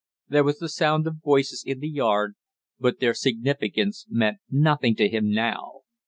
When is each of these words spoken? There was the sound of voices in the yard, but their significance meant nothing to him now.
There 0.27 0.43
was 0.43 0.57
the 0.57 0.67
sound 0.67 1.05
of 1.05 1.17
voices 1.23 1.63
in 1.63 1.79
the 1.79 1.87
yard, 1.87 2.33
but 2.79 2.99
their 2.99 3.13
significance 3.13 4.07
meant 4.09 4.39
nothing 4.49 4.95
to 4.95 5.07
him 5.07 5.29
now. 5.31 5.81